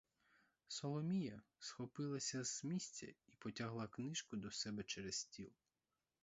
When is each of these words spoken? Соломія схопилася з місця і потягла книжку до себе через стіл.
Соломія 0.67 1.41
схопилася 1.59 2.43
з 2.43 2.63
місця 2.63 3.05
і 3.27 3.35
потягла 3.39 3.87
книжку 3.87 4.37
до 4.37 4.51
себе 4.51 4.83
через 4.83 5.15
стіл. 5.15 5.49